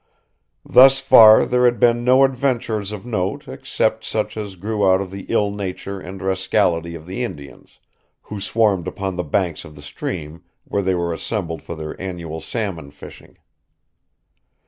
Thus 0.65 0.99
far 0.99 1.45
there 1.45 1.63
had 1.65 1.79
been 1.79 2.03
no 2.03 2.23
adventures 2.23 2.91
of 2.91 3.05
note, 3.05 3.47
except 3.47 4.03
such 4.03 4.35
as 4.35 4.55
grew 4.55 4.89
out 4.91 4.99
of 4.99 5.11
the 5.11 5.27
ill 5.29 5.51
nature 5.51 5.99
and 5.99 6.23
rascality 6.23 6.95
of 6.95 7.05
the 7.05 7.23
Indians, 7.23 7.77
who 8.23 8.41
swarmed 8.41 8.87
upon 8.87 9.15
the 9.15 9.23
banks 9.23 9.63
of 9.63 9.75
the 9.75 9.81
stream, 9.83 10.43
where 10.63 10.81
they 10.81 10.95
were 10.95 11.13
assembled 11.13 11.61
for 11.61 11.75
their 11.75 12.01
annual 12.01 12.41
salmon 12.41 12.89
fishing. 12.89 13.37